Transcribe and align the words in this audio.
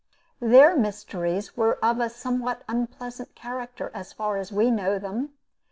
Their 0.39 0.75
mysteries 0.75 1.55
were 1.55 1.77
of 1.85 1.99
a 1.99 2.09
somewhat 2.09 2.63
unpleasant 2.67 3.35
character, 3.35 3.91
as 3.93 4.13
far 4.13 4.37
as 4.37 4.51
we 4.51 4.71
know 4.71 4.97
them. 4.97 5.33